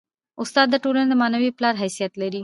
[0.41, 2.39] استاد د ټولني د معنوي پلار حیثیت لري.